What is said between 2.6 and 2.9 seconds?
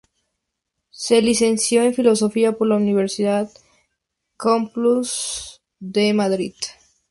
la